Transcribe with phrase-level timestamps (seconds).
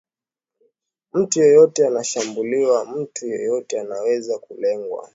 [1.13, 5.09] mtu yeyote anashambuliwa mtu yeyote anaweza kulengwa